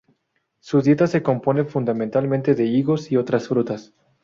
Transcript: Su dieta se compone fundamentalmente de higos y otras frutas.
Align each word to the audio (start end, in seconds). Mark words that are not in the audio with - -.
Su 0.61 0.81
dieta 0.81 1.05
se 1.05 1.21
compone 1.21 1.63
fundamentalmente 1.63 2.55
de 2.55 2.65
higos 2.65 3.11
y 3.11 3.17
otras 3.17 3.47
frutas. 3.49 3.93